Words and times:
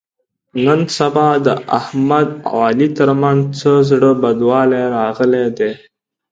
نن 0.65 0.79
سبا 0.97 1.27
د 1.45 1.47
احمد 1.79 2.27
او 2.49 2.57
علي 2.67 2.87
تر 2.97 3.09
منځ 3.21 3.41
څه 3.59 3.71
زړه 3.89 4.11
بدوالی 4.21 4.83
راغلی 4.97 5.45
دی. 5.57 5.71